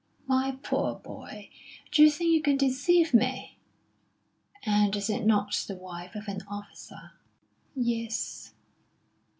[0.25, 1.51] "My poor boy,
[1.91, 3.59] d'you think you can deceive me!
[4.63, 7.11] And is it not the wife of an officer?"
[7.75, 8.51] "Yes."